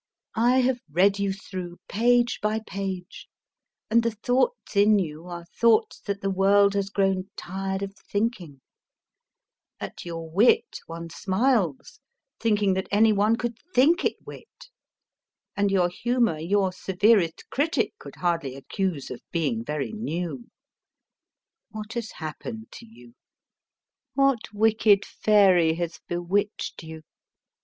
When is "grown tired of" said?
6.89-7.95